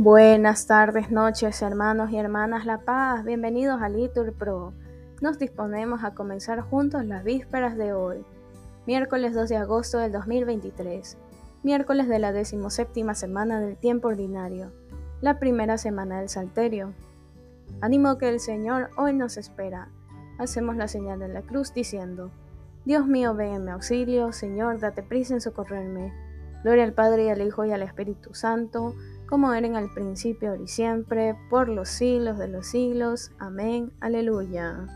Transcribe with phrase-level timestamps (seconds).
[0.00, 3.24] Buenas tardes, noches, hermanos y hermanas La Paz.
[3.24, 4.72] Bienvenidos a Litur Pro.
[5.20, 8.24] Nos disponemos a comenzar juntos las vísperas de hoy,
[8.86, 11.18] miércoles 2 de agosto del 2023,
[11.64, 14.70] miércoles de la decimoséptima semana del tiempo ordinario,
[15.20, 16.92] la primera semana del Salterio.
[17.80, 19.88] Ánimo que el Señor hoy nos espera.
[20.38, 22.30] Hacemos la señal de la cruz diciendo,
[22.84, 26.12] Dios mío, ven en mi auxilio, Señor, date prisa en socorrerme.
[26.62, 28.94] Gloria al Padre y al Hijo y al Espíritu Santo,
[29.28, 33.30] como era en el principio, ahora y siempre, por los siglos de los siglos.
[33.38, 33.92] Amén.
[34.00, 34.86] Aleluya.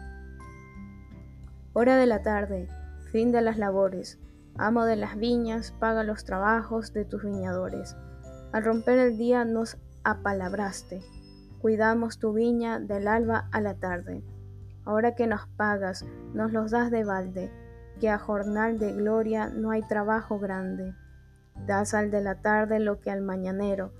[1.74, 2.68] Hora de la tarde,
[3.10, 4.18] fin de las labores.
[4.56, 7.94] Amo de las viñas, paga los trabajos de tus viñadores.
[8.52, 11.02] Al romper el día nos apalabraste.
[11.60, 14.22] Cuidamos tu viña del alba a la tarde.
[14.84, 17.52] Ahora que nos pagas, nos los das de balde,
[18.00, 20.94] que a jornal de gloria no hay trabajo grande.
[21.66, 23.92] Das al de la tarde lo que al mañanero,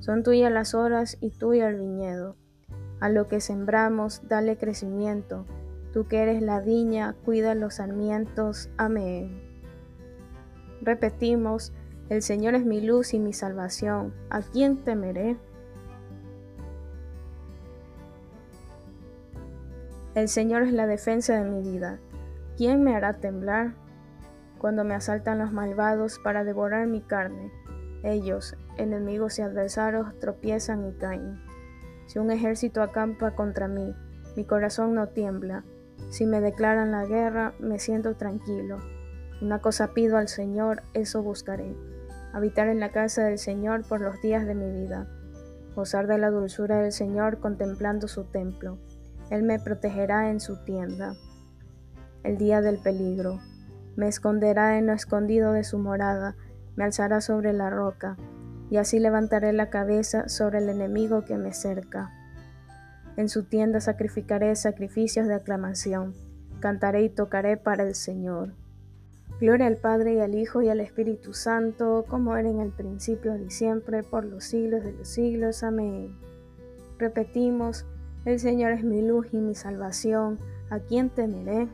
[0.00, 2.36] son tuyas las horas y tuyo el viñedo.
[3.00, 5.46] A lo que sembramos, dale crecimiento.
[5.92, 8.70] Tú que eres la viña, cuida los sarmientos.
[8.76, 9.42] Amén.
[10.82, 11.72] Repetimos,
[12.08, 14.14] el Señor es mi luz y mi salvación.
[14.30, 15.36] ¿A quién temeré?
[20.14, 22.00] El Señor es la defensa de mi vida.
[22.56, 23.74] ¿Quién me hará temblar?
[24.58, 27.52] Cuando me asaltan los malvados para devorar mi carne,
[28.02, 31.40] ellos, enemigos y adversarios, tropiezan y caen.
[32.06, 33.94] Si un ejército acampa contra mí,
[34.36, 35.64] mi corazón no tiembla.
[36.10, 38.78] Si me declaran la guerra, me siento tranquilo.
[39.40, 41.76] Una cosa pido al Señor, eso buscaré.
[42.32, 45.06] Habitar en la casa del Señor por los días de mi vida.
[45.74, 48.78] Gozar de la dulzura del Señor contemplando su templo.
[49.30, 51.14] Él me protegerá en su tienda.
[52.22, 53.40] El día del peligro.
[53.96, 56.36] Me esconderá en lo escondido de su morada
[56.80, 58.16] me alzará sobre la roca,
[58.70, 62.12] y así levantaré la cabeza sobre el enemigo que me cerca.
[63.16, 66.14] En su tienda sacrificaré sacrificios de aclamación,
[66.60, 68.54] cantaré y tocaré para el Señor.
[69.40, 73.36] Gloria al Padre y al Hijo y al Espíritu Santo, como era en el principio
[73.36, 75.62] y siempre, por los siglos de los siglos.
[75.62, 76.14] Amén.
[76.98, 77.86] Repetimos,
[78.26, 80.38] el Señor es mi luz y mi salvación,
[80.68, 81.68] ¿a quién temeré?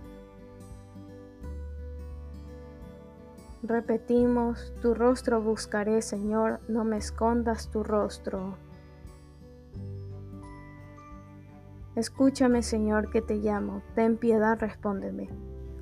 [3.62, 8.56] Repetimos, tu rostro buscaré, Señor, no me escondas tu rostro.
[11.94, 15.30] Escúchame, Señor, que te llamo, ten piedad, respóndeme.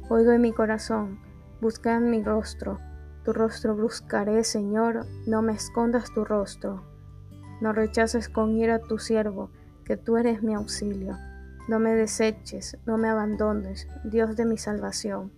[0.09, 1.19] Oigo en mi corazón,
[1.61, 2.79] busca en mi rostro,
[3.25, 6.83] tu rostro buscaré, Señor, no me escondas tu rostro.
[7.63, 9.51] No rechaces con ira a tu siervo,
[9.85, 11.17] que tú eres mi auxilio.
[11.67, 15.33] No me deseches, no me abandones, Dios de mi salvación.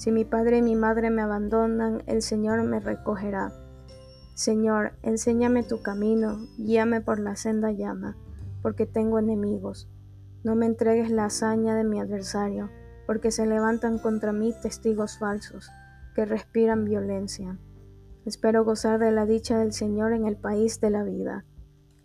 [0.00, 3.52] Si mi padre y mi madre me abandonan, el Señor me recogerá.
[4.32, 8.16] Señor, enséñame tu camino, guíame por la senda llama,
[8.62, 9.90] porque tengo enemigos.
[10.42, 12.70] No me entregues la hazaña de mi adversario,
[13.06, 15.70] porque se levantan contra mí testigos falsos,
[16.14, 17.58] que respiran violencia.
[18.24, 21.44] Espero gozar de la dicha del Señor en el país de la vida.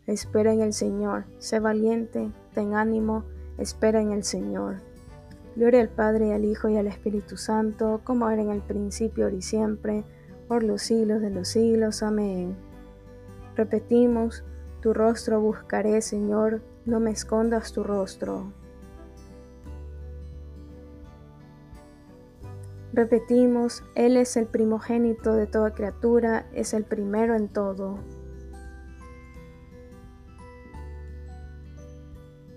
[0.06, 3.24] Espera en el Señor, sé valiente, ten ánimo,
[3.58, 4.82] espera en el Señor.
[5.56, 9.38] Gloria al Padre, al Hijo, y al Espíritu Santo, como era en el principio, ahora
[9.38, 10.04] y siempre,
[10.48, 12.04] por los siglos de los siglos.
[12.04, 12.58] Amén.
[13.56, 14.44] Repetimos,
[14.82, 18.52] tu rostro buscaré, Señor, no me escondas tu rostro.
[22.92, 28.00] Repetimos, Él es el primogénito de toda criatura, es el primero en todo.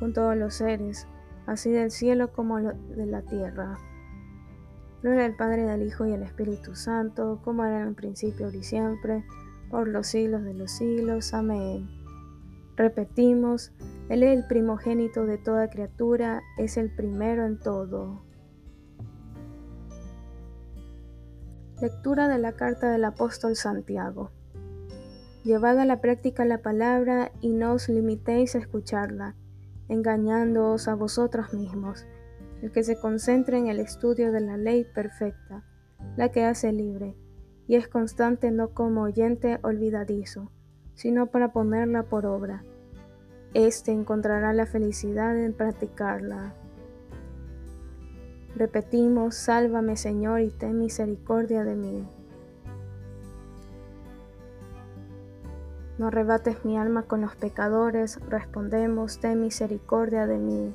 [0.00, 1.06] con todos los seres,
[1.46, 3.78] así del cielo como de la tierra.
[5.02, 8.62] Gloria al Padre, al Hijo y al Espíritu Santo, como era en el principio, y
[8.62, 9.24] siempre,
[9.70, 11.32] por los siglos de los siglos.
[11.32, 11.88] Amén.
[12.76, 13.72] Repetimos,
[14.08, 18.22] Él es el primogénito de toda criatura, es el primero en todo.
[21.80, 24.30] Lectura de la carta del apóstol Santiago.
[25.44, 29.34] Llevad a la práctica la palabra y no os limitéis a escucharla,
[29.90, 32.06] engañándoos a vosotros mismos.
[32.62, 35.64] El que se concentre en el estudio de la ley perfecta,
[36.16, 37.16] la que hace libre,
[37.66, 40.50] y es constante no como oyente olvidadizo,
[40.94, 42.64] sino para ponerla por obra.
[43.52, 46.54] Este encontrará la felicidad en practicarla.
[48.54, 52.08] Repetimos, sálvame Señor y ten misericordia de mí.
[56.00, 60.74] No arrebates mi alma con los pecadores, respondemos, ten misericordia de mí.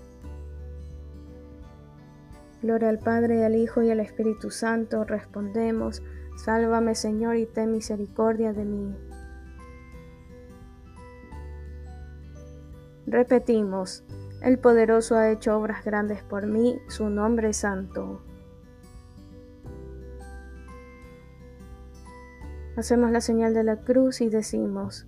[2.61, 6.03] Gloria al Padre, al Hijo y al Espíritu Santo, respondemos,
[6.37, 8.95] sálvame Señor y ten misericordia de mí.
[13.07, 14.03] Repetimos,
[14.43, 18.21] el poderoso ha hecho obras grandes por mí, su nombre es santo.
[22.77, 25.07] Hacemos la señal de la cruz y decimos,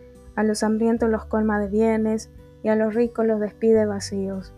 [0.35, 2.29] A los hambrientos los colma de bienes
[2.63, 4.53] y a los ricos los despide vacíos.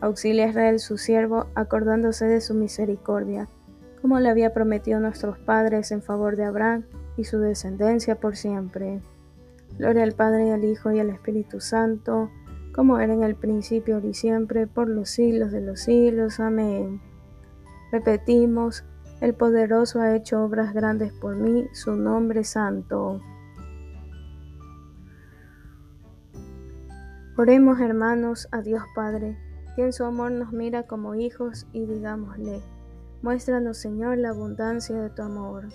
[0.00, 3.48] Auxilia Israel su siervo, acordándose de su misericordia,
[4.02, 6.84] como le había prometido nuestros padres en favor de Abraham
[7.16, 9.00] y su descendencia por siempre.
[9.78, 12.30] Gloria al Padre y al Hijo y al Espíritu Santo,
[12.74, 16.40] como era en el principio, ahora y siempre, por los siglos de los siglos.
[16.40, 17.00] Amén.
[17.90, 18.84] Repetimos,
[19.20, 23.20] el poderoso ha hecho obras grandes por mí, su nombre santo.
[27.38, 29.36] Oremos hermanos a Dios Padre,
[29.74, 32.62] que en su amor nos mira como hijos y digámosle,
[33.20, 35.68] muéstranos Señor la abundancia de tu amor.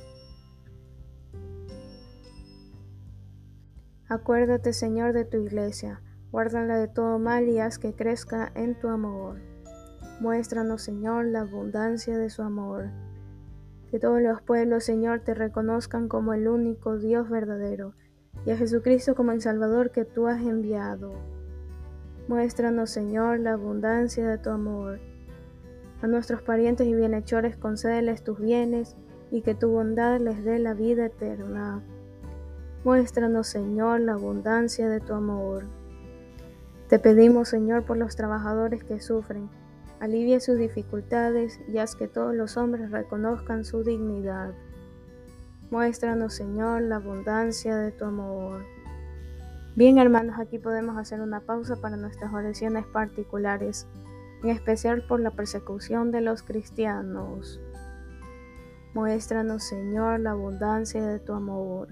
[4.09, 8.87] Acuérdate, Señor, de tu iglesia, guárdala de todo mal y haz que crezca en tu
[8.87, 9.37] amor.
[10.19, 12.89] Muéstranos, Señor, la abundancia de su amor.
[13.91, 17.93] Que todos los pueblos, Señor, te reconozcan como el único Dios verdadero
[18.47, 21.30] y a Jesucristo como el Salvador que tú has enviado.
[22.31, 25.01] Muéstranos, Señor, la abundancia de tu amor.
[26.01, 28.95] A nuestros parientes y bienhechores concédeles tus bienes
[29.31, 31.83] y que tu bondad les dé la vida eterna.
[32.85, 35.65] Muéstranos, Señor, la abundancia de tu amor.
[36.87, 39.49] Te pedimos, Señor, por los trabajadores que sufren.
[39.99, 44.53] Alivia sus dificultades y haz que todos los hombres reconozcan su dignidad.
[45.69, 48.63] Muéstranos, Señor, la abundancia de tu amor.
[49.73, 53.87] Bien, hermanos, aquí podemos hacer una pausa para nuestras oraciones particulares,
[54.43, 57.61] en especial por la persecución de los cristianos.
[58.93, 61.87] Muéstranos, Señor, la abundancia de tu amor.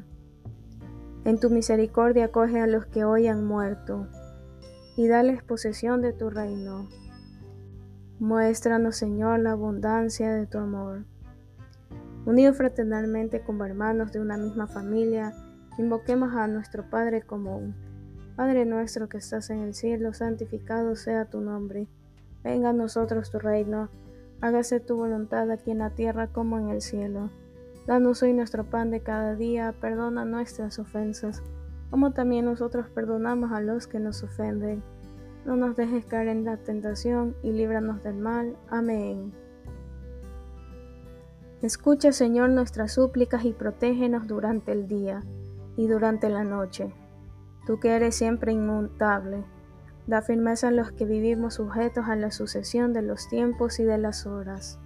[1.24, 4.08] En tu misericordia acoge a los que hoy han muerto
[4.98, 6.90] y dales posesión de tu reino.
[8.20, 11.06] Muéstranos, Señor, la abundancia de tu amor.
[12.26, 15.34] Unidos fraternalmente como hermanos de una misma familia,
[15.80, 17.74] invoquemos a nuestro Padre común.
[18.36, 21.88] Padre nuestro que estás en el cielo, santificado sea tu nombre.
[22.44, 23.90] Venga a nosotros tu reino.
[24.42, 27.32] Hágase tu voluntad aquí en la tierra como en el cielo.
[27.88, 31.42] Danos hoy nuestro pan de cada día, perdona nuestras ofensas,
[31.90, 34.84] como también nosotros perdonamos a los que nos ofenden.
[35.46, 38.58] No nos dejes caer en la tentación y líbranos del mal.
[38.70, 39.32] Amén.
[41.62, 45.24] Escucha, Señor, nuestras súplicas y protégenos durante el día
[45.80, 46.94] y durante la noche.
[47.66, 49.46] Tú que eres siempre inmutable,
[50.08, 53.98] da firmeza a los que vivimos sujetos a la sucesión de los tiempos y de
[53.98, 54.78] las horas.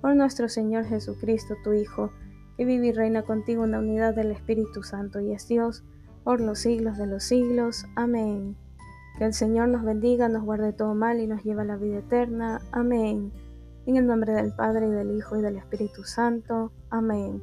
[0.00, 2.12] Por nuestro Señor Jesucristo, tu Hijo,
[2.56, 5.84] que vive y reina contigo en la unidad del Espíritu Santo y es Dios
[6.24, 7.84] por los siglos de los siglos.
[7.94, 8.56] Amén.
[9.18, 11.98] Que el Señor nos bendiga, nos guarde todo mal y nos lleve a la vida
[11.98, 12.62] eterna.
[12.72, 13.32] Amén.
[13.84, 16.72] En el nombre del Padre, y del Hijo, y del Espíritu Santo.
[16.88, 17.42] Amén.